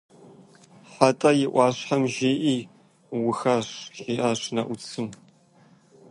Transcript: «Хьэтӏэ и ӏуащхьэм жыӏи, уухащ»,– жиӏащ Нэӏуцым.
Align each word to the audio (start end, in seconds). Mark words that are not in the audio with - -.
«Хьэтӏэ 0.91 1.31
и 1.43 1.47
ӏуащхьэм 1.53 2.03
жыӏи, 2.13 2.57
уухащ»,– 3.15 3.67
жиӏащ 3.95 4.41
Нэӏуцым. 4.55 5.07